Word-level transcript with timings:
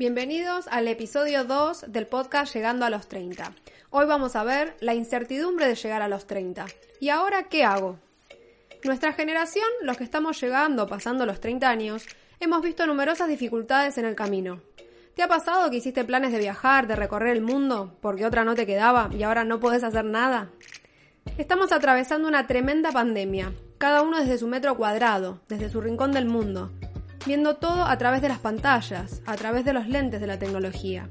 Bienvenidos 0.00 0.66
al 0.68 0.88
episodio 0.88 1.44
2 1.44 1.92
del 1.92 2.06
podcast 2.06 2.54
Llegando 2.54 2.86
a 2.86 2.90
los 2.90 3.06
30. 3.06 3.52
Hoy 3.90 4.06
vamos 4.06 4.34
a 4.34 4.44
ver 4.44 4.74
la 4.80 4.94
incertidumbre 4.94 5.68
de 5.68 5.74
llegar 5.74 6.00
a 6.00 6.08
los 6.08 6.26
30. 6.26 6.64
¿Y 7.00 7.10
ahora 7.10 7.50
qué 7.50 7.64
hago? 7.64 7.98
Nuestra 8.82 9.12
generación, 9.12 9.66
los 9.82 9.98
que 9.98 10.04
estamos 10.04 10.40
llegando, 10.40 10.86
pasando 10.86 11.26
los 11.26 11.38
30 11.38 11.68
años, 11.68 12.06
hemos 12.40 12.62
visto 12.62 12.86
numerosas 12.86 13.28
dificultades 13.28 13.98
en 13.98 14.06
el 14.06 14.14
camino. 14.14 14.62
¿Te 15.14 15.22
ha 15.22 15.28
pasado 15.28 15.68
que 15.68 15.76
hiciste 15.76 16.02
planes 16.02 16.32
de 16.32 16.38
viajar, 16.38 16.86
de 16.86 16.96
recorrer 16.96 17.36
el 17.36 17.42
mundo, 17.42 17.98
porque 18.00 18.24
otra 18.24 18.42
no 18.42 18.54
te 18.54 18.64
quedaba 18.64 19.10
y 19.12 19.22
ahora 19.22 19.44
no 19.44 19.60
podés 19.60 19.84
hacer 19.84 20.06
nada? 20.06 20.48
Estamos 21.36 21.72
atravesando 21.72 22.26
una 22.26 22.46
tremenda 22.46 22.90
pandemia, 22.90 23.52
cada 23.76 24.00
uno 24.00 24.18
desde 24.18 24.38
su 24.38 24.48
metro 24.48 24.78
cuadrado, 24.78 25.42
desde 25.46 25.68
su 25.68 25.82
rincón 25.82 26.12
del 26.12 26.24
mundo, 26.24 26.70
viendo 27.26 27.56
todo 27.56 27.84
a 27.84 27.96
través 27.98 28.22
de 28.22 28.28
las 28.28 28.38
pantallas, 28.38 29.22
a 29.26 29.36
través 29.36 29.64
de 29.64 29.72
los 29.72 29.86
lentes 29.86 30.20
de 30.20 30.26
la 30.26 30.38
tecnología. 30.38 31.08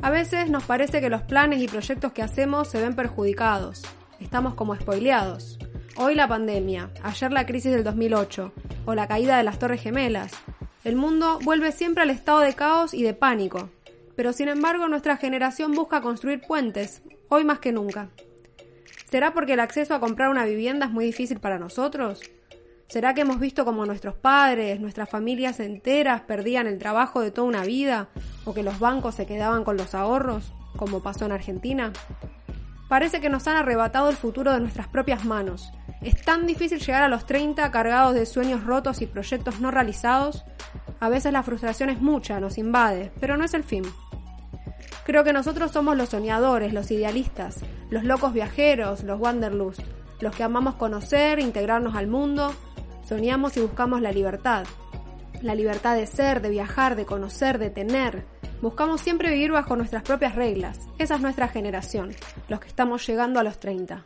A 0.00 0.10
veces 0.10 0.48
nos 0.48 0.64
parece 0.64 1.00
que 1.00 1.10
los 1.10 1.22
planes 1.22 1.60
y 1.60 1.66
proyectos 1.66 2.12
que 2.12 2.22
hacemos 2.22 2.68
se 2.68 2.80
ven 2.80 2.94
perjudicados, 2.94 3.82
estamos 4.20 4.54
como 4.54 4.76
spoileados. 4.76 5.58
Hoy 5.96 6.14
la 6.14 6.28
pandemia, 6.28 6.90
ayer 7.02 7.32
la 7.32 7.46
crisis 7.46 7.72
del 7.72 7.82
2008 7.82 8.52
o 8.86 8.94
la 8.94 9.08
caída 9.08 9.36
de 9.36 9.42
las 9.42 9.58
Torres 9.58 9.82
Gemelas. 9.82 10.32
El 10.84 10.94
mundo 10.94 11.40
vuelve 11.42 11.72
siempre 11.72 12.04
al 12.04 12.10
estado 12.10 12.40
de 12.40 12.54
caos 12.54 12.94
y 12.94 13.02
de 13.02 13.14
pánico, 13.14 13.70
pero 14.14 14.32
sin 14.32 14.48
embargo 14.48 14.88
nuestra 14.88 15.16
generación 15.16 15.72
busca 15.72 16.00
construir 16.00 16.40
puentes, 16.40 17.02
hoy 17.28 17.44
más 17.44 17.58
que 17.58 17.72
nunca. 17.72 18.10
¿Será 19.10 19.32
porque 19.34 19.54
el 19.54 19.60
acceso 19.60 19.94
a 19.94 20.00
comprar 20.00 20.28
una 20.28 20.44
vivienda 20.44 20.86
es 20.86 20.92
muy 20.92 21.04
difícil 21.04 21.40
para 21.40 21.58
nosotros? 21.58 22.20
¿Será 22.88 23.12
que 23.12 23.20
hemos 23.20 23.38
visto 23.38 23.66
como 23.66 23.84
nuestros 23.84 24.14
padres, 24.14 24.80
nuestras 24.80 25.10
familias 25.10 25.60
enteras 25.60 26.22
perdían 26.22 26.66
el 26.66 26.78
trabajo 26.78 27.20
de 27.20 27.30
toda 27.30 27.46
una 27.46 27.62
vida 27.62 28.08
o 28.46 28.54
que 28.54 28.62
los 28.62 28.78
bancos 28.78 29.14
se 29.14 29.26
quedaban 29.26 29.62
con 29.62 29.76
los 29.76 29.94
ahorros, 29.94 30.54
como 30.74 31.02
pasó 31.02 31.26
en 31.26 31.32
Argentina? 31.32 31.92
Parece 32.88 33.20
que 33.20 33.28
nos 33.28 33.46
han 33.46 33.58
arrebatado 33.58 34.08
el 34.08 34.16
futuro 34.16 34.54
de 34.54 34.60
nuestras 34.60 34.88
propias 34.88 35.26
manos. 35.26 35.70
Es 36.00 36.22
tan 36.22 36.46
difícil 36.46 36.78
llegar 36.80 37.02
a 37.02 37.08
los 37.08 37.26
30 37.26 37.70
cargados 37.70 38.14
de 38.14 38.24
sueños 38.24 38.64
rotos 38.64 39.02
y 39.02 39.06
proyectos 39.06 39.60
no 39.60 39.70
realizados. 39.70 40.46
A 40.98 41.10
veces 41.10 41.30
la 41.34 41.42
frustración 41.42 41.90
es 41.90 42.00
mucha, 42.00 42.40
nos 42.40 42.56
invade, 42.56 43.12
pero 43.20 43.36
no 43.36 43.44
es 43.44 43.52
el 43.52 43.64
fin. 43.64 43.84
Creo 45.04 45.24
que 45.24 45.34
nosotros 45.34 45.72
somos 45.72 45.94
los 45.94 46.08
soñadores, 46.08 46.72
los 46.72 46.90
idealistas, 46.90 47.60
los 47.90 48.04
locos 48.04 48.32
viajeros, 48.32 49.04
los 49.04 49.20
wanderlust, 49.20 49.82
los 50.20 50.34
que 50.34 50.42
amamos 50.42 50.76
conocer, 50.76 51.38
integrarnos 51.38 51.94
al 51.94 52.06
mundo, 52.06 52.54
Soñamos 53.08 53.56
y 53.56 53.60
buscamos 53.60 54.02
la 54.02 54.12
libertad. 54.12 54.66
La 55.40 55.54
libertad 55.54 55.96
de 55.96 56.06
ser, 56.06 56.42
de 56.42 56.50
viajar, 56.50 56.94
de 56.94 57.06
conocer, 57.06 57.58
de 57.58 57.70
tener. 57.70 58.26
Buscamos 58.60 59.00
siempre 59.00 59.30
vivir 59.30 59.50
bajo 59.50 59.76
nuestras 59.76 60.02
propias 60.02 60.34
reglas. 60.34 60.78
Esa 60.98 61.14
es 61.14 61.22
nuestra 61.22 61.48
generación, 61.48 62.10
los 62.48 62.60
que 62.60 62.68
estamos 62.68 63.06
llegando 63.06 63.40
a 63.40 63.44
los 63.44 63.58
30. 63.60 64.04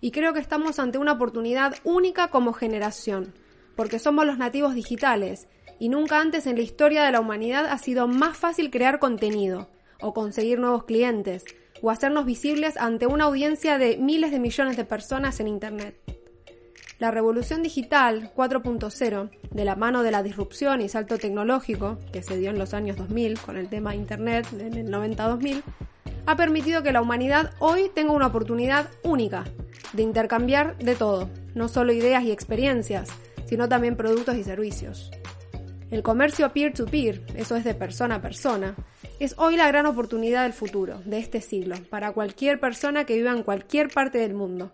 Y 0.00 0.12
creo 0.12 0.32
que 0.32 0.38
estamos 0.38 0.78
ante 0.78 0.98
una 0.98 1.14
oportunidad 1.14 1.74
única 1.82 2.28
como 2.28 2.52
generación, 2.52 3.34
porque 3.74 3.98
somos 3.98 4.24
los 4.24 4.38
nativos 4.38 4.76
digitales, 4.76 5.48
y 5.80 5.88
nunca 5.88 6.20
antes 6.20 6.46
en 6.46 6.54
la 6.54 6.62
historia 6.62 7.02
de 7.02 7.10
la 7.10 7.18
humanidad 7.18 7.66
ha 7.66 7.78
sido 7.78 8.06
más 8.06 8.36
fácil 8.36 8.70
crear 8.70 9.00
contenido, 9.00 9.68
o 10.00 10.14
conseguir 10.14 10.60
nuevos 10.60 10.84
clientes, 10.84 11.44
o 11.82 11.90
hacernos 11.90 12.24
visibles 12.24 12.76
ante 12.76 13.08
una 13.08 13.24
audiencia 13.24 13.78
de 13.78 13.96
miles 13.96 14.30
de 14.30 14.38
millones 14.38 14.76
de 14.76 14.84
personas 14.84 15.40
en 15.40 15.48
Internet. 15.48 16.21
La 17.02 17.10
revolución 17.10 17.64
digital 17.64 18.30
4.0, 18.32 19.30
de 19.50 19.64
la 19.64 19.74
mano 19.74 20.04
de 20.04 20.12
la 20.12 20.22
disrupción 20.22 20.80
y 20.80 20.88
salto 20.88 21.18
tecnológico 21.18 21.98
que 22.12 22.22
se 22.22 22.36
dio 22.36 22.50
en 22.50 22.60
los 22.60 22.74
años 22.74 22.96
2000 22.96 23.40
con 23.40 23.56
el 23.56 23.68
tema 23.68 23.96
Internet 23.96 24.46
en 24.52 24.74
el 24.74 24.86
90-2000, 24.86 25.64
ha 26.26 26.36
permitido 26.36 26.84
que 26.84 26.92
la 26.92 27.02
humanidad 27.02 27.54
hoy 27.58 27.90
tenga 27.92 28.12
una 28.12 28.28
oportunidad 28.28 28.88
única 29.02 29.42
de 29.94 30.04
intercambiar 30.04 30.78
de 30.78 30.94
todo, 30.94 31.28
no 31.56 31.66
solo 31.66 31.92
ideas 31.92 32.22
y 32.22 32.30
experiencias, 32.30 33.08
sino 33.46 33.68
también 33.68 33.96
productos 33.96 34.36
y 34.36 34.44
servicios. 34.44 35.10
El 35.90 36.04
comercio 36.04 36.52
peer-to-peer, 36.52 37.26
-peer, 37.26 37.36
eso 37.36 37.56
es 37.56 37.64
de 37.64 37.74
persona 37.74 38.14
a 38.14 38.22
persona, 38.22 38.76
es 39.18 39.34
hoy 39.38 39.56
la 39.56 39.66
gran 39.66 39.86
oportunidad 39.86 40.44
del 40.44 40.52
futuro, 40.52 41.02
de 41.04 41.18
este 41.18 41.40
siglo, 41.40 41.74
para 41.90 42.12
cualquier 42.12 42.60
persona 42.60 43.06
que 43.06 43.16
viva 43.16 43.32
en 43.32 43.42
cualquier 43.42 43.88
parte 43.88 44.18
del 44.18 44.34
mundo 44.34 44.70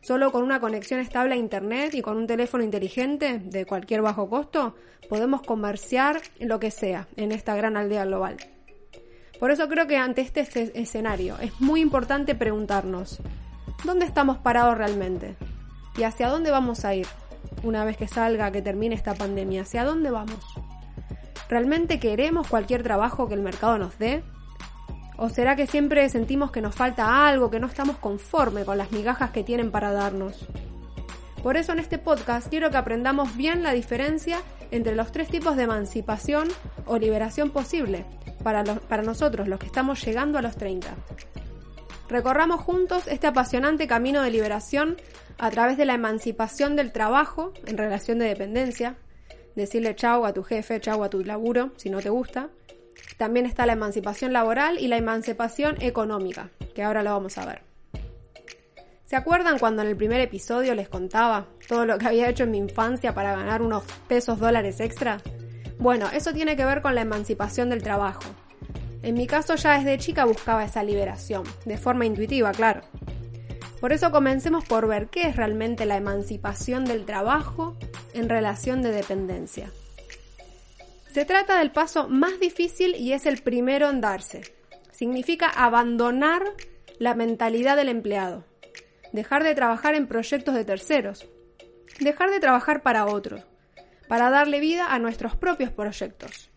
Solo 0.00 0.32
con 0.32 0.42
una 0.42 0.60
conexión 0.60 1.00
estable 1.00 1.34
a 1.34 1.36
Internet 1.36 1.94
y 1.94 2.02
con 2.02 2.16
un 2.16 2.26
teléfono 2.26 2.62
inteligente 2.64 3.38
de 3.38 3.66
cualquier 3.66 4.02
bajo 4.02 4.28
costo 4.28 4.74
podemos 5.08 5.42
comerciar 5.42 6.20
lo 6.38 6.60
que 6.60 6.70
sea 6.70 7.08
en 7.16 7.32
esta 7.32 7.56
gran 7.56 7.76
aldea 7.76 8.04
global. 8.04 8.36
Por 9.38 9.50
eso 9.50 9.68
creo 9.68 9.86
que 9.86 9.96
ante 9.96 10.20
este 10.20 10.48
escenario 10.80 11.36
es 11.40 11.60
muy 11.60 11.80
importante 11.80 12.34
preguntarnos, 12.34 13.20
¿dónde 13.84 14.04
estamos 14.04 14.38
parados 14.38 14.76
realmente? 14.76 15.36
¿Y 15.96 16.02
hacia 16.02 16.28
dónde 16.28 16.50
vamos 16.50 16.84
a 16.84 16.94
ir 16.94 17.06
una 17.62 17.84
vez 17.84 17.96
que 17.96 18.08
salga, 18.08 18.50
que 18.50 18.62
termine 18.62 18.94
esta 18.94 19.14
pandemia? 19.14 19.62
¿Hacia 19.62 19.84
dónde 19.84 20.10
vamos? 20.10 20.38
¿Realmente 21.48 21.98
queremos 21.98 22.46
cualquier 22.48 22.82
trabajo 22.82 23.28
que 23.28 23.34
el 23.34 23.40
mercado 23.40 23.78
nos 23.78 23.98
dé? 23.98 24.22
¿O 25.20 25.28
será 25.28 25.56
que 25.56 25.66
siempre 25.66 26.08
sentimos 26.08 26.52
que 26.52 26.60
nos 26.60 26.76
falta 26.76 27.26
algo, 27.26 27.50
que 27.50 27.58
no 27.58 27.66
estamos 27.66 27.96
conforme 27.98 28.64
con 28.64 28.78
las 28.78 28.92
migajas 28.92 29.32
que 29.32 29.42
tienen 29.42 29.72
para 29.72 29.90
darnos? 29.90 30.46
Por 31.42 31.56
eso 31.56 31.72
en 31.72 31.80
este 31.80 31.98
podcast 31.98 32.48
quiero 32.48 32.70
que 32.70 32.76
aprendamos 32.76 33.36
bien 33.36 33.64
la 33.64 33.72
diferencia 33.72 34.40
entre 34.70 34.94
los 34.94 35.10
tres 35.10 35.28
tipos 35.28 35.56
de 35.56 35.64
emancipación 35.64 36.46
o 36.86 36.98
liberación 36.98 37.50
posible 37.50 38.04
para, 38.44 38.62
para 38.62 39.02
nosotros, 39.02 39.48
los 39.48 39.58
que 39.58 39.66
estamos 39.66 40.04
llegando 40.04 40.38
a 40.38 40.42
los 40.42 40.56
30. 40.56 40.94
Recorramos 42.08 42.60
juntos 42.60 43.08
este 43.08 43.26
apasionante 43.26 43.88
camino 43.88 44.22
de 44.22 44.30
liberación 44.30 44.98
a 45.36 45.50
través 45.50 45.76
de 45.76 45.84
la 45.84 45.94
emancipación 45.94 46.76
del 46.76 46.92
trabajo 46.92 47.52
en 47.66 47.76
relación 47.76 48.20
de 48.20 48.26
dependencia, 48.26 48.94
decirle 49.56 49.96
chau 49.96 50.24
a 50.24 50.32
tu 50.32 50.44
jefe, 50.44 50.80
chau 50.80 51.02
a 51.02 51.10
tu 51.10 51.24
laburo 51.24 51.72
si 51.76 51.90
no 51.90 52.00
te 52.00 52.08
gusta, 52.08 52.50
también 53.18 53.44
está 53.44 53.66
la 53.66 53.74
emancipación 53.74 54.32
laboral 54.32 54.78
y 54.78 54.86
la 54.88 54.96
emancipación 54.96 55.76
económica, 55.82 56.50
que 56.74 56.82
ahora 56.82 57.02
lo 57.02 57.10
vamos 57.10 57.36
a 57.36 57.44
ver. 57.44 57.62
¿Se 59.04 59.16
acuerdan 59.16 59.58
cuando 59.58 59.82
en 59.82 59.88
el 59.88 59.96
primer 59.96 60.20
episodio 60.20 60.74
les 60.74 60.88
contaba 60.88 61.46
todo 61.66 61.84
lo 61.84 61.98
que 61.98 62.06
había 62.06 62.28
hecho 62.28 62.44
en 62.44 62.52
mi 62.52 62.58
infancia 62.58 63.14
para 63.14 63.34
ganar 63.34 63.60
unos 63.60 63.82
pesos 64.06 64.38
dólares 64.38 64.80
extra? 64.80 65.18
Bueno, 65.78 66.08
eso 66.12 66.32
tiene 66.32 66.56
que 66.56 66.64
ver 66.64 66.80
con 66.80 66.94
la 66.94 67.00
emancipación 67.00 67.70
del 67.70 67.82
trabajo. 67.82 68.22
En 69.02 69.14
mi 69.14 69.26
caso 69.26 69.56
ya 69.56 69.78
desde 69.78 69.98
chica 69.98 70.24
buscaba 70.24 70.64
esa 70.64 70.82
liberación, 70.82 71.42
de 71.64 71.76
forma 71.76 72.06
intuitiva, 72.06 72.52
claro. 72.52 72.82
Por 73.80 73.92
eso 73.92 74.10
comencemos 74.10 74.64
por 74.64 74.86
ver 74.86 75.08
qué 75.08 75.22
es 75.22 75.36
realmente 75.36 75.86
la 75.86 75.96
emancipación 75.96 76.84
del 76.84 77.04
trabajo 77.04 77.76
en 78.12 78.28
relación 78.28 78.82
de 78.82 78.92
dependencia. 78.92 79.70
Se 81.18 81.24
trata 81.24 81.58
del 81.58 81.72
paso 81.72 82.08
más 82.08 82.38
difícil 82.38 82.94
y 82.94 83.12
es 83.12 83.26
el 83.26 83.42
primero 83.42 83.90
en 83.90 84.00
darse. 84.00 84.54
Significa 84.92 85.48
abandonar 85.48 86.44
la 87.00 87.16
mentalidad 87.16 87.76
del 87.76 87.88
empleado, 87.88 88.44
dejar 89.12 89.42
de 89.42 89.56
trabajar 89.56 89.96
en 89.96 90.06
proyectos 90.06 90.54
de 90.54 90.64
terceros, 90.64 91.26
dejar 91.98 92.30
de 92.30 92.38
trabajar 92.38 92.84
para 92.84 93.04
otros, 93.06 93.42
para 94.06 94.30
darle 94.30 94.60
vida 94.60 94.94
a 94.94 95.00
nuestros 95.00 95.34
propios 95.34 95.72
proyectos. 95.72 96.50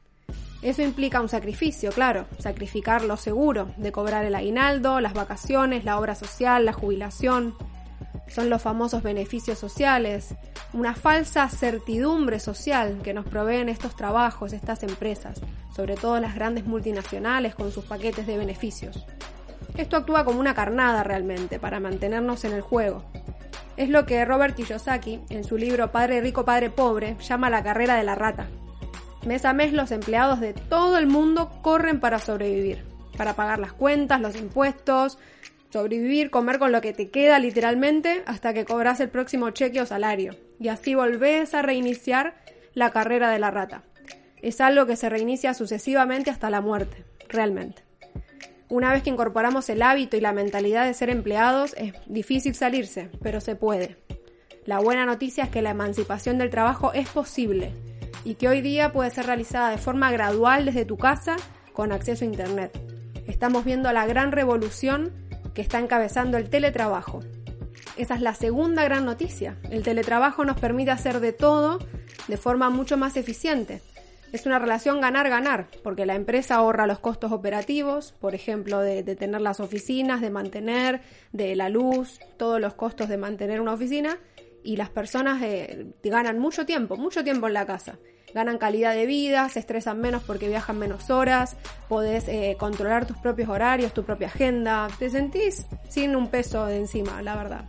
Eso 0.61 0.83
implica 0.83 1.21
un 1.21 1.29
sacrificio, 1.29 1.91
claro, 1.91 2.27
sacrificar 2.37 3.03
lo 3.03 3.17
seguro, 3.17 3.73
de 3.77 3.91
cobrar 3.91 4.25
el 4.25 4.35
aguinaldo, 4.35 5.01
las 5.01 5.15
vacaciones, 5.15 5.85
la 5.85 5.97
obra 5.97 6.13
social, 6.13 6.65
la 6.65 6.73
jubilación, 6.73 7.55
son 8.33 8.49
los 8.49 8.61
famosos 8.61 9.03
beneficios 9.03 9.59
sociales, 9.59 10.35
una 10.73 10.95
falsa 10.95 11.49
certidumbre 11.49 12.39
social 12.39 13.01
que 13.03 13.13
nos 13.13 13.25
proveen 13.25 13.69
estos 13.69 13.95
trabajos, 13.95 14.53
estas 14.53 14.83
empresas, 14.83 15.41
sobre 15.75 15.95
todo 15.95 16.19
las 16.19 16.35
grandes 16.35 16.65
multinacionales 16.65 17.55
con 17.55 17.71
sus 17.71 17.85
paquetes 17.85 18.25
de 18.25 18.37
beneficios. 18.37 19.05
Esto 19.77 19.97
actúa 19.97 20.25
como 20.25 20.39
una 20.39 20.53
carnada 20.53 21.03
realmente 21.03 21.59
para 21.59 21.79
mantenernos 21.79 22.43
en 22.45 22.53
el 22.53 22.61
juego. 22.61 23.03
Es 23.77 23.89
lo 23.89 24.05
que 24.05 24.23
Robert 24.25 24.55
Kiyosaki, 24.55 25.21
en 25.29 25.43
su 25.43 25.57
libro 25.57 25.91
Padre 25.91 26.21
Rico, 26.21 26.45
Padre 26.45 26.69
Pobre, 26.69 27.15
llama 27.21 27.49
la 27.49 27.63
carrera 27.63 27.95
de 27.95 28.03
la 28.03 28.15
rata. 28.15 28.47
Mes 29.25 29.45
a 29.45 29.53
mes 29.53 29.71
los 29.71 29.91
empleados 29.91 30.39
de 30.39 30.53
todo 30.53 30.97
el 30.97 31.07
mundo 31.07 31.51
corren 31.61 31.99
para 31.99 32.19
sobrevivir, 32.19 32.83
para 33.17 33.35
pagar 33.35 33.59
las 33.59 33.71
cuentas, 33.71 34.19
los 34.19 34.35
impuestos, 34.35 35.19
sobrevivir, 35.71 36.29
comer 36.29 36.59
con 36.59 36.71
lo 36.71 36.81
que 36.81 36.93
te 36.93 37.09
queda 37.09 37.39
literalmente 37.39 38.23
hasta 38.25 38.53
que 38.53 38.65
cobras 38.65 38.99
el 38.99 39.09
próximo 39.09 39.49
cheque 39.51 39.81
o 39.81 39.85
salario. 39.85 40.35
Y 40.59 40.67
así 40.67 40.95
volvés 40.95 41.53
a 41.53 41.61
reiniciar 41.61 42.35
la 42.73 42.91
carrera 42.91 43.31
de 43.31 43.39
la 43.39 43.51
rata. 43.51 43.83
Es 44.41 44.61
algo 44.61 44.85
que 44.85 44.95
se 44.95 45.09
reinicia 45.09 45.53
sucesivamente 45.53 46.29
hasta 46.29 46.49
la 46.49 46.61
muerte, 46.61 47.05
realmente. 47.29 47.83
Una 48.69 48.91
vez 48.93 49.03
que 49.03 49.09
incorporamos 49.09 49.69
el 49.69 49.81
hábito 49.81 50.17
y 50.17 50.21
la 50.21 50.33
mentalidad 50.33 50.85
de 50.85 50.93
ser 50.93 51.09
empleados, 51.09 51.73
es 51.77 51.93
difícil 52.07 52.55
salirse, 52.55 53.09
pero 53.21 53.41
se 53.41 53.55
puede. 53.55 53.97
La 54.65 54.79
buena 54.79 55.05
noticia 55.05 55.45
es 55.45 55.49
que 55.49 55.61
la 55.61 55.71
emancipación 55.71 56.37
del 56.37 56.49
trabajo 56.49 56.93
es 56.93 57.09
posible. 57.09 57.71
y 58.23 58.35
que 58.35 58.47
hoy 58.47 58.61
día 58.61 58.91
puede 58.91 59.09
ser 59.09 59.25
realizada 59.25 59.71
de 59.71 59.79
forma 59.79 60.11
gradual 60.11 60.65
desde 60.65 60.85
tu 60.85 60.95
casa 60.95 61.37
con 61.73 61.91
acceso 61.91 62.23
a 62.23 62.27
Internet. 62.27 62.77
Estamos 63.25 63.65
viendo 63.65 63.91
la 63.91 64.05
gran 64.05 64.31
revolución 64.31 65.11
que 65.53 65.61
está 65.61 65.79
encabezando 65.79 66.37
el 66.37 66.49
teletrabajo. 66.49 67.21
Esa 67.97 68.15
es 68.15 68.21
la 68.21 68.33
segunda 68.33 68.83
gran 68.83 69.05
noticia. 69.05 69.57
El 69.69 69.83
teletrabajo 69.83 70.45
nos 70.45 70.59
permite 70.59 70.91
hacer 70.91 71.19
de 71.19 71.33
todo 71.33 71.79
de 72.27 72.37
forma 72.37 72.69
mucho 72.69 72.97
más 72.97 73.17
eficiente. 73.17 73.81
Es 74.31 74.45
una 74.45 74.59
relación 74.59 75.01
ganar-ganar, 75.01 75.67
porque 75.83 76.05
la 76.05 76.15
empresa 76.15 76.55
ahorra 76.55 76.87
los 76.87 76.99
costos 76.99 77.33
operativos, 77.33 78.13
por 78.13 78.33
ejemplo, 78.33 78.79
de, 78.79 79.03
tener 79.03 79.41
las 79.41 79.59
oficinas, 79.59 80.21
de 80.21 80.29
mantener, 80.29 81.01
de 81.33 81.53
la 81.55 81.67
luz, 81.67 82.19
todos 82.37 82.61
los 82.61 82.73
costos 82.73 83.09
de 83.09 83.17
mantener 83.17 83.59
una 83.59 83.73
oficina, 83.73 84.17
y 84.63 84.77
las 84.77 84.89
personas 84.89 85.41
eh, 85.41 85.87
ganan 86.01 86.39
mucho 86.39 86.65
tiempo, 86.65 86.95
mucho 86.95 87.25
tiempo 87.25 87.47
en 87.47 87.53
la 87.53 87.65
casa. 87.65 87.97
Ganan 88.33 88.57
calidad 88.57 88.93
de 88.93 89.05
vida, 89.05 89.49
se 89.49 89.59
estresan 89.59 89.99
menos 89.99 90.23
porque 90.23 90.47
viajan 90.47 90.79
menos 90.79 91.09
horas, 91.09 91.57
podés 91.89 92.27
eh, 92.27 92.55
controlar 92.57 93.05
tus 93.05 93.17
propios 93.17 93.49
horarios, 93.49 93.93
tu 93.93 94.03
propia 94.03 94.27
agenda, 94.27 94.87
te 94.99 95.09
sentís 95.09 95.65
sin 95.89 96.15
un 96.15 96.27
peso 96.27 96.65
de 96.65 96.77
encima, 96.77 97.21
la 97.21 97.35
verdad. 97.35 97.65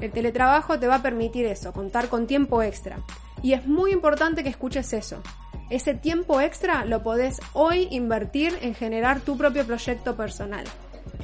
El 0.00 0.10
teletrabajo 0.10 0.78
te 0.78 0.88
va 0.88 0.96
a 0.96 1.02
permitir 1.02 1.46
eso, 1.46 1.72
contar 1.72 2.08
con 2.08 2.26
tiempo 2.26 2.62
extra. 2.62 2.98
Y 3.42 3.52
es 3.52 3.66
muy 3.66 3.92
importante 3.92 4.42
que 4.42 4.48
escuches 4.48 4.92
eso. 4.92 5.22
Ese 5.70 5.94
tiempo 5.94 6.40
extra 6.40 6.84
lo 6.84 7.02
podés 7.02 7.40
hoy 7.52 7.88
invertir 7.90 8.58
en 8.62 8.74
generar 8.74 9.20
tu 9.20 9.36
propio 9.36 9.64
proyecto 9.64 10.16
personal, 10.16 10.64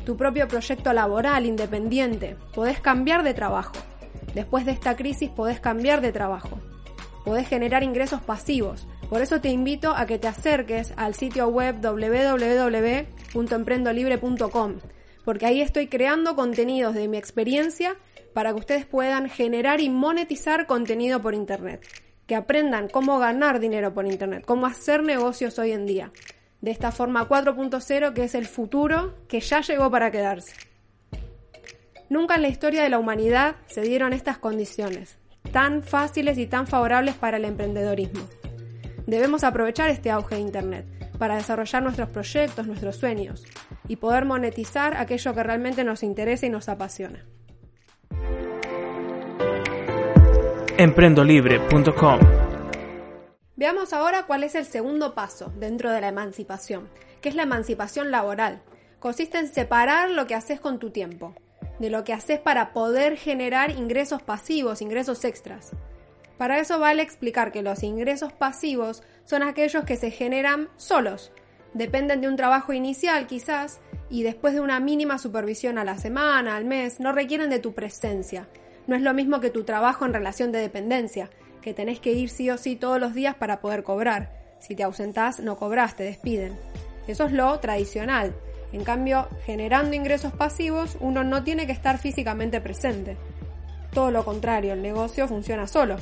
tu 0.07 0.17
propio 0.17 0.49
proyecto 0.49 0.93
laboral 0.93 1.45
independiente. 1.45 2.37
Podés 2.55 2.81
cambiar 2.81 3.25
de 3.25 3.35
trabajo. 3.35 3.75
Después 4.35 4.65
de 4.65 4.73
esta 4.73 4.97
crisis 4.97 5.31
podés 5.31 5.61
cambiar 5.61 6.01
de 6.01 6.13
trabajo. 6.13 6.59
Podés 7.25 7.49
generar 7.49 7.83
ingresos 7.83 8.23
pasivos. 8.23 8.87
Por 9.09 9.21
eso 9.23 9.41
te 9.41 9.49
invito 9.49 9.95
a 9.95 10.07
que 10.07 10.19
te 10.19 10.29
acerques 10.29 10.93
al 10.97 11.15
sitio 11.15 11.49
web 11.49 11.81
www.emprendolibre.com, 11.81 14.75
porque 15.25 15.47
ahí 15.47 15.61
estoy 15.61 15.89
creando 15.89 16.37
contenidos 16.37 16.95
de 16.95 17.09
mi 17.09 17.17
experiencia 17.17 17.97
para 18.35 18.53
que 18.53 18.61
ustedes 18.61 18.87
puedan 18.87 19.29
generar 19.29 19.81
y 19.81 19.91
monetizar 19.91 20.67
contenido 20.67 21.21
por 21.21 21.35
Internet 21.35 21.85
que 22.29 22.37
aprendan 22.37 22.89
cómo 22.89 23.19
ganar 23.19 23.59
dinero 23.59 23.95
por 23.95 24.07
Internet, 24.07 24.45
cómo 24.47 24.67
hacer 24.67 25.03
negocios 25.03 25.59
hoy 25.59 25.73
en 25.73 25.87
día. 25.87 26.13
De 26.61 26.71
esta 26.71 26.93
forma 26.93 27.27
4.0 27.27 28.13
que 28.13 28.25
es 28.25 28.35
el 28.35 28.47
futuro 28.47 29.15
que 29.29 29.41
ya 29.41 29.63
llegó 29.63 29.91
para 29.91 30.11
quedarse. 30.11 30.53
Nunca 32.11 32.35
en 32.35 32.43
la 32.43 32.49
historia 32.49 32.83
de 32.83 32.91
la 32.91 32.99
humanidad 32.99 33.57
se 33.67 33.81
dieron 33.81 34.13
estas 34.13 34.39
condiciones, 34.39 35.18
tan 35.49 35.83
fáciles 35.83 36.39
y 36.39 36.47
tan 36.47 36.67
favorables 36.67 37.15
para 37.15 37.39
el 37.39 37.45
emprendedorismo. 37.45 38.29
Debemos 39.07 39.43
aprovechar 39.43 39.91
este 39.91 40.11
auge 40.11 40.37
de 40.37 40.43
Internet 40.43 40.87
para 41.19 41.37
desarrollar 41.37 41.83
nuestros 41.83 42.09
proyectos, 42.11 42.67
nuestros 42.67 42.97
sueños 42.97 43.45
y 43.89 43.97
poder 43.97 44.25
monetizar 44.25 44.97
aquello 44.97 45.35
que 45.35 45.43
realmente 45.43 45.83
nos 45.83 46.03
interesa 46.03 46.47
y 46.47 46.51
nos 46.51 46.69
apasiona. 46.69 47.25
emprendolibre.com. 50.79 52.21
Veamos 53.57 53.93
ahora 53.93 54.27
cuál 54.27 54.45
es 54.45 54.55
el 54.55 54.65
segundo 54.65 55.13
paso 55.13 55.53
dentro 55.59 55.91
de 55.91 56.01
la 56.01 56.07
emancipación, 56.07 56.89
que 57.21 57.31
es 57.31 57.35
la 57.35 57.43
emancipación 57.43 58.13
laboral. 58.13 58.63
Consiste 59.01 59.39
en 59.39 59.49
separar 59.49 60.11
lo 60.11 60.29
que 60.29 60.37
haces 60.37 60.61
con 60.61 60.79
tu 60.79 60.91
tiempo, 60.91 61.35
de 61.79 61.91
lo 61.91 62.05
que 62.05 62.13
haces 62.13 62.39
para 62.39 62.73
poder 62.73 63.17
generar 63.17 63.71
ingresos 63.71 64.23
pasivos, 64.23 64.83
ingresos 64.83 65.25
extras. 65.25 65.73
Para 66.37 66.59
eso 66.59 66.79
vale 66.79 67.03
explicar 67.03 67.53
que 67.53 67.63
los 67.63 67.83
ingresos 67.83 68.33
pasivos 68.33 69.03
son 69.25 69.43
aquellos 69.43 69.85
que 69.85 69.97
se 69.97 70.11
generan 70.11 70.69
solos, 70.77 71.33
dependen 71.75 72.21
de 72.21 72.29
un 72.29 72.37
trabajo 72.37 72.73
inicial 72.73 73.27
quizás, 73.27 73.81
y 74.11 74.23
después 74.23 74.55
de 74.55 74.61
una 74.61 74.81
mínima 74.81 75.19
supervisión 75.19 75.79
a 75.79 75.85
la 75.85 75.99
semana, 75.99 76.57
al 76.57 76.65
mes, 76.65 76.99
no 77.01 77.13
requieren 77.13 77.51
de 77.51 77.59
tu 77.59 77.75
presencia 77.75 78.49
no 78.89 78.97
es 78.97 79.03
lo 79.03 79.15
mismo 79.15 79.41
que 79.41 79.51
tu 79.51 79.65
trabajo 79.65 80.07
en 80.07 80.15
relación 80.15 80.51
de 80.51 80.61
dependencia, 80.61 81.29
que 81.61 81.75
tenés 81.75 82.01
que 82.01 82.13
ir 82.13 82.31
sí 82.31 82.51
o 82.51 82.57
sí 82.57 82.75
todos 82.75 82.99
los 82.99 83.13
días 83.13 83.37
para 83.37 83.61
poder 83.61 83.85
cobrar. 83.85 84.33
Si 84.61 84.75
te 84.75 84.83
ausentás, 84.83 85.41
no 85.41 85.57
cobras, 85.57 85.95
te 85.95 86.05
despiden. 86.05 86.59
Eso 87.07 87.25
es 87.25 87.33
lo 87.33 87.61
tradicional. 87.61 88.35
En 88.73 88.85
cambio, 88.85 89.29
generando 89.45 89.97
ingresos 89.97 90.33
pasivos, 90.33 90.97
uno 91.01 91.25
no 91.25 91.43
tiene 91.43 91.67
que 91.67 91.73
estar 91.73 91.99
físicamente 91.99 92.61
presente. 92.61 93.17
Todo 93.93 94.11
lo 94.11 94.25
contrario, 94.25 94.75
el 94.75 94.83
negocio 94.83 95.27
funciona 95.27 95.67
solo. 95.67 95.97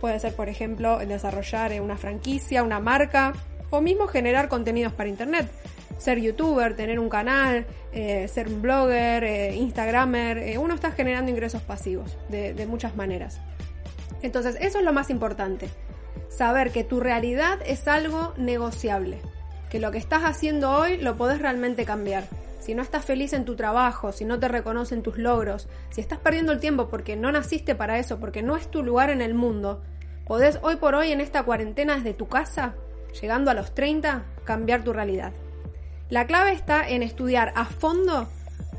Puede 0.00 0.18
ser, 0.18 0.34
por 0.34 0.48
ejemplo, 0.48 0.98
desarrollar 0.98 1.80
una 1.80 1.96
franquicia, 1.96 2.62
una 2.62 2.80
marca, 2.80 3.32
o 3.70 3.80
mismo 3.80 4.06
generar 4.06 4.48
contenidos 4.48 4.92
para 4.92 5.08
Internet 5.08 5.50
ser 5.98 6.20
youtuber, 6.20 6.76
tener 6.76 6.98
un 6.98 7.08
canal, 7.08 7.66
eh, 7.92 8.28
ser 8.28 8.48
un 8.48 8.62
blogger, 8.62 9.24
eh, 9.24 9.56
instagramer, 9.56 10.38
eh, 10.38 10.58
uno 10.58 10.74
está 10.74 10.90
generando 10.92 11.30
ingresos 11.30 11.62
pasivos 11.62 12.16
de 12.28 12.66
muchas 12.66 12.96
maneras. 12.96 13.40
Entonces, 14.22 14.56
eso 14.60 14.78
es 14.78 14.84
lo 14.84 14.92
más 14.92 15.10
importante. 15.10 15.68
Saber 16.28 16.72
que 16.72 16.84
tu 16.84 17.00
realidad 17.00 17.58
es 17.66 17.86
algo 17.86 18.34
negociable. 18.36 19.20
Que 19.74 19.80
lo 19.80 19.90
que 19.90 19.98
estás 19.98 20.22
haciendo 20.22 20.70
hoy 20.70 20.98
lo 20.98 21.16
podés 21.16 21.40
realmente 21.40 21.84
cambiar. 21.84 22.28
Si 22.60 22.76
no 22.76 22.82
estás 22.84 23.04
feliz 23.04 23.32
en 23.32 23.44
tu 23.44 23.56
trabajo, 23.56 24.12
si 24.12 24.24
no 24.24 24.38
te 24.38 24.46
reconocen 24.46 25.02
tus 25.02 25.18
logros, 25.18 25.66
si 25.90 26.00
estás 26.00 26.20
perdiendo 26.20 26.52
el 26.52 26.60
tiempo 26.60 26.88
porque 26.88 27.16
no 27.16 27.32
naciste 27.32 27.74
para 27.74 27.98
eso, 27.98 28.20
porque 28.20 28.40
no 28.40 28.56
es 28.56 28.70
tu 28.70 28.84
lugar 28.84 29.10
en 29.10 29.20
el 29.20 29.34
mundo, 29.34 29.82
podés 30.28 30.60
hoy 30.62 30.76
por 30.76 30.94
hoy 30.94 31.10
en 31.10 31.20
esta 31.20 31.42
cuarentena 31.42 31.96
desde 31.96 32.14
tu 32.14 32.28
casa, 32.28 32.76
llegando 33.20 33.50
a 33.50 33.54
los 33.54 33.74
30, 33.74 34.22
cambiar 34.44 34.84
tu 34.84 34.92
realidad. 34.92 35.32
La 36.08 36.28
clave 36.28 36.52
está 36.52 36.88
en 36.88 37.02
estudiar 37.02 37.52
a 37.56 37.64
fondo 37.64 38.28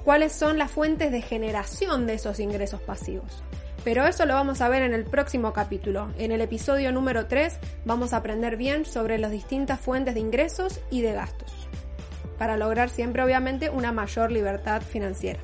cuáles 0.05 0.31
son 0.31 0.57
las 0.57 0.71
fuentes 0.71 1.11
de 1.11 1.21
generación 1.21 2.07
de 2.07 2.13
esos 2.13 2.39
ingresos 2.39 2.79
pasivos. 2.79 3.43
Pero 3.85 4.07
eso 4.07 4.25
lo 4.25 4.33
vamos 4.33 4.61
a 4.61 4.67
ver 4.67 4.81
en 4.81 4.95
el 4.95 5.05
próximo 5.05 5.53
capítulo. 5.53 6.09
En 6.17 6.31
el 6.31 6.41
episodio 6.41 6.91
número 6.91 7.27
3 7.27 7.59
vamos 7.85 8.13
a 8.13 8.17
aprender 8.17 8.57
bien 8.57 8.83
sobre 8.83 9.19
las 9.19 9.29
distintas 9.29 9.79
fuentes 9.79 10.15
de 10.15 10.21
ingresos 10.21 10.79
y 10.89 11.03
de 11.03 11.13
gastos, 11.13 11.53
para 12.39 12.57
lograr 12.57 12.89
siempre 12.89 13.21
obviamente 13.21 13.69
una 13.69 13.91
mayor 13.91 14.31
libertad 14.31 14.81
financiera. 14.81 15.39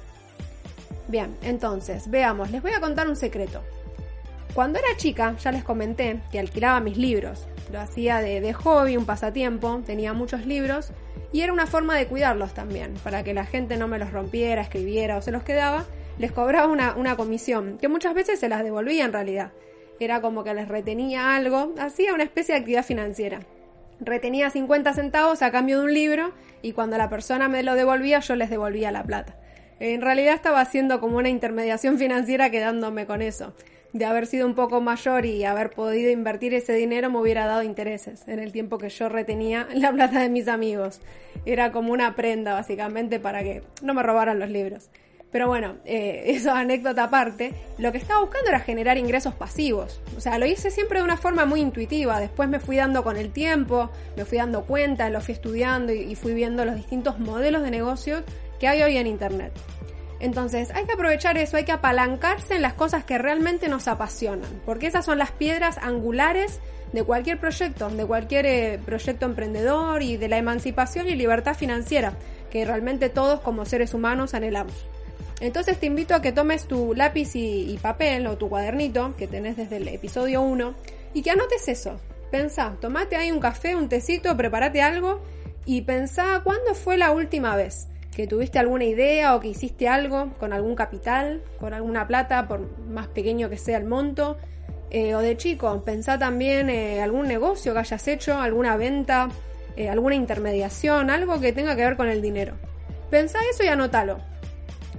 Bien, 1.08 1.38
entonces, 1.44 2.10
veamos, 2.10 2.50
les 2.50 2.64
voy 2.64 2.72
a 2.72 2.82
contar 2.82 3.08
un 3.08 3.16
secreto. 3.16 3.62
Cuando 4.56 4.80
era 4.80 4.98
chica, 4.98 5.36
ya 5.38 5.52
les 5.52 5.64
comenté 5.64 6.20
que 6.32 6.40
alquilaba 6.40 6.80
mis 6.80 6.98
libros. 6.98 7.48
Lo 7.72 7.80
hacía 7.80 8.22
de, 8.22 8.42
de 8.42 8.54
hobby, 8.54 8.98
un 8.98 9.06
pasatiempo, 9.06 9.84
tenía 9.86 10.14
muchos 10.14 10.48
libros 10.48 10.94
y 11.32 11.42
era 11.42 11.54
una 11.54 11.68
forma 11.68 11.96
de 11.96 12.08
cuidarlos 12.08 12.56
también, 12.56 12.96
para 13.04 13.24
que 13.24 13.36
la 13.36 13.46
gente 13.46 13.78
no 13.78 13.88
me 13.88 14.00
los 14.00 14.12
rompiera, 14.12 14.64
escribiera 14.64 15.18
o 15.18 15.22
se 15.22 15.32
los 15.32 15.44
quedaba, 15.44 15.86
les 16.18 16.32
cobraba 16.32 16.68
una, 16.68 16.96
una 16.96 17.16
comisión, 17.16 17.78
que 17.80 17.88
muchas 17.88 18.14
veces 18.14 18.40
se 18.40 18.50
las 18.50 18.64
devolvía 18.64 19.06
en 19.06 19.14
realidad. 19.14 19.52
Era 20.00 20.22
como 20.22 20.44
que 20.44 20.54
les 20.54 20.68
retenía 20.68 21.36
algo, 21.36 21.74
hacía 21.80 22.14
una 22.14 22.24
especie 22.24 22.54
de 22.54 22.60
actividad 22.60 22.86
financiera. 22.86 23.40
Retenía 24.00 24.50
50 24.50 24.94
centavos 24.94 25.42
a 25.42 25.52
cambio 25.52 25.80
de 25.80 25.86
un 25.86 25.94
libro 25.94 26.34
y 26.62 26.72
cuando 26.74 26.98
la 26.98 27.10
persona 27.10 27.50
me 27.50 27.64
lo 27.64 27.76
devolvía 27.76 28.20
yo 28.20 28.36
les 28.36 28.50
devolvía 28.50 28.92
la 28.92 29.04
plata. 29.04 29.36
En 29.80 30.02
realidad 30.02 30.36
estaba 30.36 30.62
haciendo 30.62 31.00
como 31.00 31.18
una 31.18 31.30
intermediación 31.30 31.98
financiera 31.98 32.50
quedándome 32.50 33.06
con 33.06 33.22
eso 33.22 33.54
de 33.94 34.06
haber 34.06 34.26
sido 34.26 34.48
un 34.48 34.56
poco 34.56 34.82
mayor 34.82 35.26
y 35.26 35.44
haber 35.44 35.72
podido 35.72 36.12
invertir 36.12 36.54
ese 36.54 36.74
dinero 36.74 37.10
me 37.10 37.20
hubiera 37.20 37.46
dado 37.46 37.64
intereses 37.64 38.28
en 38.28 38.40
el 38.40 38.52
tiempo 38.52 38.78
que 38.78 38.90
yo 38.90 39.10
retenía 39.10 39.68
la 39.74 39.92
plata 39.92 40.22
de 40.22 40.30
mis 40.30 40.48
amigos. 40.48 41.02
Era 41.46 41.72
como 41.72 41.92
una 41.92 42.16
prenda 42.16 42.54
básicamente 42.54 43.20
para 43.20 43.44
que 43.44 43.64
no 43.82 43.94
me 43.94 44.04
robaran 44.04 44.40
los 44.40 44.50
libros. 44.50 44.90
Pero 45.32 45.48
bueno, 45.48 45.78
eh, 45.86 46.24
eso 46.28 46.52
anécdota 46.52 47.06
aparte, 47.06 47.54
lo 47.78 47.92
que 47.92 47.98
estaba 47.98 48.22
buscando 48.22 48.50
era 48.50 48.60
generar 48.60 48.98
ingresos 48.98 49.34
pasivos. 49.34 50.02
O 50.18 50.22
sea, 50.22 50.38
lo 50.38 50.46
hice 50.46 50.72
siempre 50.72 51.00
de 51.00 51.06
una 51.06 51.18
forma 51.18 51.46
muy 51.46 51.62
intuitiva. 51.62 52.20
Después 52.20 52.50
me 52.50 52.60
fui 52.60 52.76
dando 52.76 53.04
con 53.04 53.18
el 53.18 53.32
tiempo, 53.32 53.90
me 54.16 54.26
fui 54.26 54.38
dando 54.38 54.64
cuenta, 54.64 55.10
lo 55.10 55.22
fui 55.22 55.34
estudiando 55.34 55.94
y 55.94 56.16
fui 56.16 56.34
viendo 56.34 56.66
los 56.66 56.76
distintos 56.76 57.20
modelos 57.20 57.64
de 57.64 57.72
negocio 57.72 58.24
que 58.60 58.68
hay 58.68 58.82
hoy 58.84 58.98
en 58.98 59.08
Internet. 59.08 59.54
Entonces 60.20 60.70
hay 60.76 60.86
que 60.86 60.94
aprovechar 60.94 61.38
eso, 61.40 61.58
hay 61.58 61.66
que 61.66 61.72
apalancarse 61.72 62.56
en 62.56 62.62
las 62.62 62.74
cosas 62.74 63.04
que 63.04 63.18
realmente 63.18 63.68
nos 63.70 63.88
apasionan, 63.88 64.62
porque 64.68 64.86
esas 64.86 65.04
son 65.04 65.18
las 65.18 65.32
piedras 65.32 65.80
angulares 65.80 66.60
de 66.94 67.04
cualquier 67.04 67.40
proyecto, 67.40 67.90
de 67.90 68.06
cualquier 68.06 68.46
eh, 68.46 68.80
proyecto 68.86 69.26
emprendedor 69.26 70.04
y 70.04 70.18
de 70.18 70.28
la 70.28 70.38
emancipación 70.38 71.08
y 71.08 71.16
libertad 71.16 71.56
financiera 71.56 72.14
que 72.52 72.66
realmente 72.66 73.10
todos 73.10 73.40
como 73.40 73.66
seres 73.66 73.96
humanos 73.96 74.36
anhelamos. 74.36 74.86
Entonces 75.42 75.80
te 75.80 75.88
invito 75.88 76.14
a 76.14 76.22
que 76.22 76.32
tomes 76.32 76.68
tu 76.68 76.94
lápiz 76.94 77.36
y, 77.36 77.78
papel 77.82 78.28
o 78.28 78.38
tu 78.38 78.48
cuadernito 78.48 79.16
que 79.18 79.28
tenés 79.28 79.58
desde 79.58 79.78
el 79.78 79.88
episodio 79.88 80.44
1 80.44 80.76
y 81.16 81.24
que 81.24 81.32
anotes 81.32 81.68
eso. 81.68 82.00
Pensá, 82.30 82.78
tomate 82.80 83.16
ahí 83.16 83.32
un 83.32 83.40
café, 83.40 83.76
un 83.76 83.90
tecito, 83.90 84.38
prepárate 84.38 84.84
algo 84.84 85.20
y 85.66 85.82
pensá 85.82 86.42
cuándo 86.44 86.76
fue 86.76 86.96
la 86.98 87.12
última 87.12 87.56
vez 87.56 87.88
que 88.16 88.28
tuviste 88.28 88.60
alguna 88.60 88.86
idea 88.86 89.36
o 89.36 89.40
que 89.40 89.48
hiciste 89.48 89.88
algo 89.88 90.32
con 90.38 90.54
algún 90.54 90.76
capital, 90.76 91.42
con 91.60 91.74
alguna 91.74 92.06
plata, 92.08 92.48
por 92.48 92.60
más 92.88 93.08
pequeño 93.08 93.50
que 93.50 93.58
sea 93.58 93.78
el 93.78 93.86
monto, 93.86 94.38
eh, 94.92 95.16
o 95.16 95.20
de 95.20 95.38
chico, 95.38 95.84
pensá 95.84 96.20
también 96.20 96.70
eh, 96.70 97.02
algún 97.02 97.28
negocio 97.28 97.74
que 97.74 97.80
hayas 97.80 98.08
hecho, 98.08 98.38
alguna 98.38 98.76
venta, 98.76 99.30
eh, 99.76 99.90
alguna 99.90 100.16
intermediación, 100.16 101.10
algo 101.10 101.40
que 101.40 101.54
tenga 101.54 101.76
que 101.76 101.84
ver 101.84 101.98
con 101.98 102.10
el 102.10 102.22
dinero. 102.22 102.56
Pensá 103.10 103.40
eso 103.50 103.64
y 103.64 103.68
anótalo. 103.68 104.20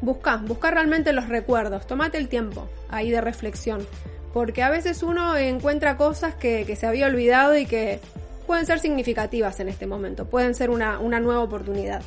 Busca, 0.02 0.36
busca 0.36 0.72
realmente 0.72 1.12
los 1.12 1.28
recuerdos, 1.28 1.86
tomate 1.86 2.18
el 2.18 2.28
tiempo 2.28 2.68
ahí 2.88 3.12
de 3.12 3.20
reflexión, 3.20 3.86
porque 4.34 4.64
a 4.64 4.68
veces 4.68 5.04
uno 5.04 5.36
encuentra 5.36 5.96
cosas 5.96 6.34
que, 6.34 6.74
se 6.74 6.86
había 6.88 7.06
olvidado 7.06 7.56
y 7.56 7.66
que 7.66 8.00
pueden 8.44 8.66
ser 8.66 8.80
significativas 8.80 9.60
en 9.60 9.68
este 9.68 9.86
momento, 9.86 10.26
pueden 10.26 10.56
ser 10.56 10.70
una, 10.70 10.98
una 10.98 11.20
nueva 11.20 11.44
oportunidad. 11.44 12.02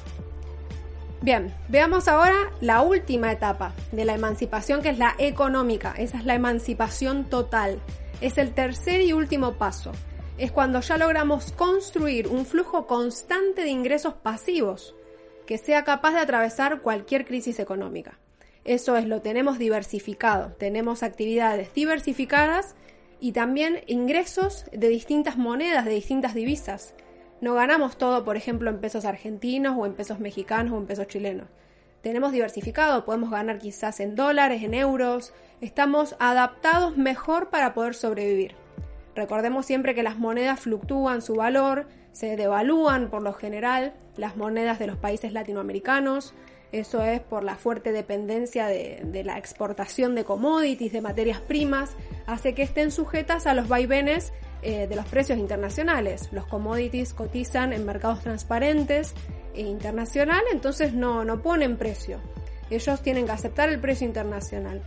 Bien, 1.22 1.54
veamos 1.70 2.10
ahora 2.10 2.36
la 2.60 2.82
última 2.82 3.32
etapa 3.32 3.74
de 3.94 4.04
la 4.04 4.14
emancipación, 4.14 4.82
que 4.82 4.90
es 4.90 5.00
la 5.00 5.16
económica. 5.18 5.96
Esa 5.98 6.18
es 6.18 6.25
la 6.25 6.36
emancipación 6.36 7.24
total. 7.30 7.80
Es 8.20 8.38
el 8.38 8.54
tercer 8.54 9.02
y 9.02 9.14
último 9.14 9.54
paso. 9.54 9.94
Es 10.38 10.52
cuando 10.52 10.82
ya 10.82 10.98
logramos 10.98 11.54
construir 11.54 12.28
un 12.28 12.46
flujo 12.46 12.86
constante 12.86 13.62
de 13.62 13.70
ingresos 13.70 14.16
pasivos 14.16 14.94
que 15.46 15.58
sea 15.58 15.84
capaz 15.84 16.14
de 16.14 16.20
atravesar 16.20 16.82
cualquier 16.82 17.25
crisis 17.25 17.60
económica. 17.60 18.20
Eso 18.64 18.98
es, 18.98 19.06
lo 19.06 19.22
tenemos 19.22 19.60
diversificado. 19.60 20.54
Tenemos 20.54 21.04
actividades 21.04 21.74
diversificadas 21.74 22.75
y 23.20 23.32
también 23.32 23.82
ingresos 23.88 24.66
de 24.72 24.90
distintas 24.90 25.38
monedas, 25.38 25.86
de 25.86 25.92
distintas 25.92 26.34
divisas. 26.34 26.96
No 27.42 27.54
ganamos 27.54 27.98
todo, 27.98 28.25
por 28.25 28.38
ejemplo, 28.38 28.70
en 28.70 28.80
pesos 28.80 29.06
argentinos 29.06 29.75
o 29.78 29.86
en 29.86 29.94
pesos 29.94 30.20
mexicanos 30.20 30.74
o 30.74 30.78
en 30.78 30.88
pesos 30.88 31.08
chilenos. 31.08 31.48
Tenemos 32.02 32.32
diversificado, 32.32 33.06
podemos 33.06 33.32
ganar 33.32 33.60
quizás 33.60 34.00
en 34.00 34.16
dólares, 34.16 34.64
en 34.64 34.74
euros. 34.74 35.34
Estamos 35.62 36.16
adaptados 36.20 36.98
mejor 36.98 37.50
para 37.50 37.74
poder 37.74 37.96
sobrevivir. 37.96 38.56
Recordemos 39.16 39.66
siempre 39.66 39.96
que 39.96 40.04
las 40.04 40.18
monedas 40.18 40.60
fluctúan 40.60 41.22
su 41.22 41.36
valor, 41.36 41.88
se 42.15 42.38
devalúan 42.38 43.10
por 43.10 43.22
lo 43.22 43.34
general 43.34 43.93
las 44.15 44.38
monedas 44.38 44.79
de 44.79 44.88
los 44.88 44.95
países 44.95 45.34
latinoamericanos. 45.34 46.34
Eso 46.72 47.03
es 47.03 47.19
por 47.19 47.43
la 47.43 47.55
fuerte 47.55 47.91
dependencia 47.91 48.67
de, 48.67 49.01
de, 49.03 49.24
la 49.25 49.38
exportación 49.38 50.15
de 50.15 50.24
commodities, 50.24 50.93
de 50.93 51.01
materias 51.01 51.41
primas, 51.41 51.91
hace 52.25 52.53
que 52.53 52.63
estén 52.63 52.91
sujetas 52.91 53.48
a 53.48 53.53
los 53.53 53.67
vaivenes 53.67 54.31
eh, 54.62 54.88
de 54.88 54.95
los 54.95 55.05
precios 55.07 55.38
internacionales. 55.38 56.29
Los 56.31 56.48
commodities 56.48 57.13
cotizan 57.13 57.74
en 57.74 57.86
mercados 57.86 58.22
transparentes 58.22 59.13
e 59.53 59.62
internacional, 59.62 60.41
entonces 60.53 60.93
no, 60.93 61.25
no 61.25 61.41
ponen 61.41 61.75
precio. 61.75 62.19
Ellos 62.69 63.01
tienen 63.01 63.25
que 63.25 63.34
aceptar 63.34 63.67
el 63.67 63.79
precio 63.79 64.07
internacional. 64.07 64.81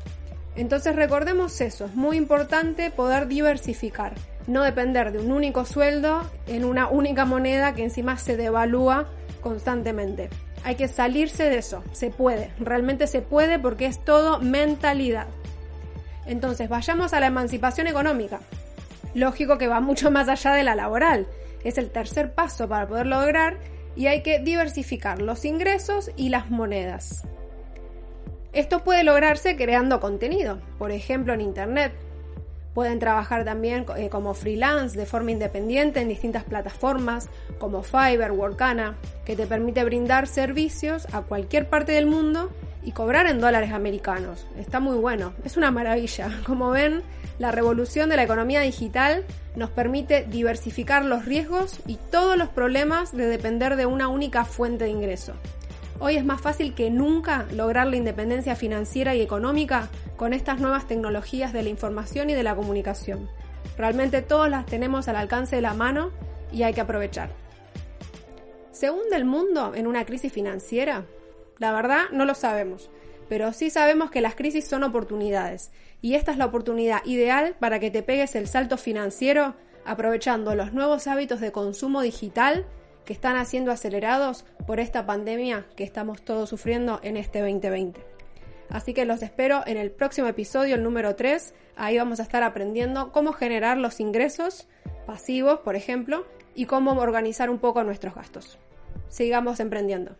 Entonces 0.56 0.96
recordemos 0.96 1.60
eso, 1.60 1.86
es 1.86 1.94
muy 1.94 2.16
importante 2.16 2.90
poder 2.90 3.28
diversificar, 3.28 4.14
no 4.46 4.62
depender 4.62 5.12
de 5.12 5.20
un 5.20 5.30
único 5.30 5.64
sueldo 5.64 6.28
en 6.46 6.64
una 6.64 6.88
única 6.88 7.24
moneda 7.24 7.74
que 7.74 7.84
encima 7.84 8.16
se 8.18 8.36
devalúa 8.36 9.08
constantemente. 9.40 10.30
Hay 10.64 10.74
que 10.74 10.88
salirse 10.88 11.48
de 11.48 11.58
eso, 11.58 11.84
se 11.92 12.10
puede, 12.10 12.50
realmente 12.58 13.06
se 13.06 13.22
puede 13.22 13.58
porque 13.58 13.86
es 13.86 14.04
todo 14.04 14.40
mentalidad. 14.40 15.28
Entonces 16.26 16.68
vayamos 16.68 17.12
a 17.12 17.20
la 17.20 17.28
emancipación 17.28 17.86
económica. 17.86 18.40
Lógico 19.14 19.58
que 19.58 19.68
va 19.68 19.80
mucho 19.80 20.10
más 20.10 20.28
allá 20.28 20.52
de 20.52 20.62
la 20.62 20.74
laboral. 20.74 21.26
Es 21.64 21.78
el 21.78 21.90
tercer 21.90 22.34
paso 22.34 22.68
para 22.68 22.86
poder 22.86 23.06
lograr 23.06 23.58
y 23.96 24.06
hay 24.06 24.22
que 24.22 24.38
diversificar 24.38 25.20
los 25.22 25.44
ingresos 25.44 26.10
y 26.16 26.28
las 26.28 26.50
monedas. 26.50 27.26
Esto 28.52 28.82
puede 28.82 29.04
lograrse 29.04 29.56
creando 29.56 30.00
contenido, 30.00 30.58
por 30.78 30.90
ejemplo 30.90 31.34
en 31.34 31.42
Internet. 31.42 31.92
Pueden 32.72 32.98
trabajar 32.98 33.44
también 33.44 33.84
eh, 33.96 34.08
como 34.08 34.34
freelance 34.34 34.96
de 34.96 35.04
forma 35.04 35.32
independiente 35.32 36.00
en 36.00 36.08
distintas 36.08 36.44
plataformas 36.44 37.28
como 37.58 37.82
Fiverr, 37.82 38.32
Workana, 38.32 38.96
que 39.24 39.36
te 39.36 39.46
permite 39.46 39.84
brindar 39.84 40.26
servicios 40.26 41.06
a 41.12 41.22
cualquier 41.22 41.68
parte 41.68 41.92
del 41.92 42.06
mundo 42.06 42.50
y 42.82 42.92
cobrar 42.92 43.26
en 43.26 43.40
dólares 43.40 43.72
americanos. 43.72 44.46
Está 44.56 44.80
muy 44.80 44.96
bueno, 44.96 45.34
es 45.44 45.56
una 45.56 45.70
maravilla. 45.70 46.30
Como 46.46 46.70
ven, 46.70 47.02
la 47.38 47.52
revolución 47.52 48.08
de 48.08 48.16
la 48.16 48.22
economía 48.22 48.60
digital 48.60 49.24
nos 49.56 49.70
permite 49.70 50.24
diversificar 50.24 51.04
los 51.04 51.26
riesgos 51.26 51.80
y 51.86 51.96
todos 51.96 52.38
los 52.38 52.48
problemas 52.48 53.14
de 53.14 53.26
depender 53.26 53.76
de 53.76 53.86
una 53.86 54.08
única 54.08 54.44
fuente 54.44 54.84
de 54.84 54.90
ingreso. 54.90 55.34
Hoy 56.00 56.14
es 56.14 56.24
más 56.24 56.40
fácil 56.40 56.74
que 56.74 56.90
nunca 56.90 57.46
lograr 57.52 57.88
la 57.88 57.96
independencia 57.96 58.54
financiera 58.54 59.16
y 59.16 59.20
económica 59.20 59.88
con 60.16 60.32
estas 60.32 60.60
nuevas 60.60 60.86
tecnologías 60.86 61.52
de 61.52 61.64
la 61.64 61.70
información 61.70 62.30
y 62.30 62.34
de 62.34 62.44
la 62.44 62.54
comunicación. 62.54 63.28
Realmente 63.76 64.22
todas 64.22 64.48
las 64.48 64.64
tenemos 64.64 65.08
al 65.08 65.16
alcance 65.16 65.56
de 65.56 65.62
la 65.62 65.74
mano 65.74 66.12
y 66.52 66.62
hay 66.62 66.72
que 66.72 66.80
aprovechar. 66.80 67.30
¿Se 68.70 68.90
hunde 68.90 69.16
el 69.16 69.24
mundo 69.24 69.74
en 69.74 69.88
una 69.88 70.04
crisis 70.04 70.32
financiera? 70.32 71.04
La 71.58 71.72
verdad 71.72 72.04
no 72.12 72.24
lo 72.24 72.36
sabemos, 72.36 72.90
pero 73.28 73.52
sí 73.52 73.68
sabemos 73.68 74.12
que 74.12 74.20
las 74.20 74.36
crisis 74.36 74.68
son 74.68 74.84
oportunidades 74.84 75.72
y 76.00 76.14
esta 76.14 76.30
es 76.30 76.38
la 76.38 76.46
oportunidad 76.46 77.04
ideal 77.06 77.56
para 77.58 77.80
que 77.80 77.90
te 77.90 78.04
pegues 78.04 78.36
el 78.36 78.46
salto 78.46 78.76
financiero 78.76 79.56
aprovechando 79.84 80.54
los 80.54 80.72
nuevos 80.72 81.08
hábitos 81.08 81.40
de 81.40 81.50
consumo 81.50 82.02
digital 82.02 82.66
que 83.04 83.14
están 83.14 83.36
haciendo 83.36 83.72
acelerados 83.72 84.44
por 84.68 84.80
esta 84.80 85.06
pandemia 85.06 85.64
que 85.76 85.82
estamos 85.82 86.20
todos 86.20 86.50
sufriendo 86.50 87.00
en 87.02 87.16
este 87.16 87.40
2020. 87.40 88.04
Así 88.68 88.92
que 88.92 89.06
los 89.06 89.22
espero 89.22 89.62
en 89.64 89.78
el 89.78 89.90
próximo 89.90 90.28
episodio, 90.28 90.74
el 90.74 90.82
número 90.82 91.16
3. 91.16 91.54
Ahí 91.74 91.96
vamos 91.96 92.20
a 92.20 92.22
estar 92.22 92.42
aprendiendo 92.42 93.10
cómo 93.10 93.32
generar 93.32 93.78
los 93.78 93.98
ingresos 93.98 94.68
pasivos, 95.06 95.60
por 95.60 95.74
ejemplo, 95.74 96.26
y 96.54 96.66
cómo 96.66 96.92
organizar 97.00 97.48
un 97.48 97.60
poco 97.60 97.82
nuestros 97.82 98.14
gastos. 98.14 98.58
Sigamos 99.08 99.58
emprendiendo. 99.58 100.16